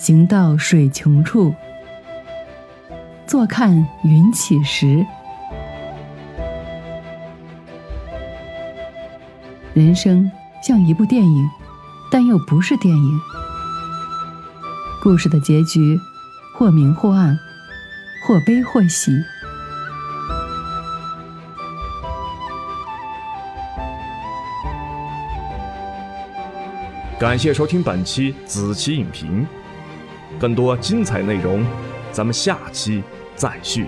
[0.00, 1.54] 行到水穷处，
[3.26, 5.04] 坐看云起时。
[9.74, 10.28] 人生
[10.66, 11.50] 像一部电影，
[12.10, 13.20] 但又不是电影。
[15.02, 16.00] 故事的结局，
[16.56, 17.38] 或明或暗，
[18.26, 19.12] 或悲或喜。
[27.18, 29.46] 感谢收听本期子期影评，
[30.38, 31.64] 更多精彩内容
[32.12, 33.02] 咱们下期
[33.36, 33.86] 再续。